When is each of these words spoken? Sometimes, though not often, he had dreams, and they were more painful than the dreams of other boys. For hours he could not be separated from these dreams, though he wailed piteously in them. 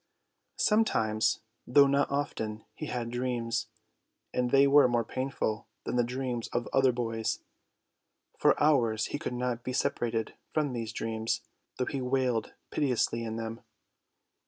Sometimes, 0.57 1.41
though 1.67 1.85
not 1.85 2.09
often, 2.09 2.65
he 2.73 2.87
had 2.87 3.11
dreams, 3.11 3.67
and 4.33 4.49
they 4.49 4.65
were 4.65 4.87
more 4.87 5.03
painful 5.03 5.67
than 5.83 5.95
the 5.95 6.03
dreams 6.03 6.47
of 6.47 6.67
other 6.73 6.91
boys. 6.91 7.43
For 8.39 8.59
hours 8.59 9.05
he 9.13 9.19
could 9.19 9.35
not 9.35 9.63
be 9.63 9.73
separated 9.73 10.33
from 10.55 10.73
these 10.73 10.91
dreams, 10.91 11.41
though 11.77 11.85
he 11.85 12.01
wailed 12.01 12.55
piteously 12.71 13.23
in 13.23 13.35
them. 13.35 13.61